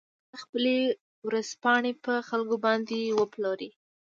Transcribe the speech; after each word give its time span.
هغه 0.03 0.37
خپلې 0.43 0.77
ورځپاڼې 1.27 1.91
په 2.05 2.13
خلکو 2.29 2.55
باندې 2.65 3.15
وپلورلې. 3.19 3.69